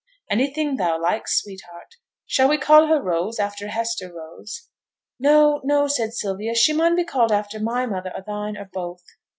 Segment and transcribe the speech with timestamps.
[0.31, 1.93] 'Anything thou likes, sweetheart.
[2.25, 4.67] Shall we call her Rose, after Hester Rose?'
[5.19, 9.03] 'No, no!' said Sylvia; 'she mun be called after my mother, or thine, or both.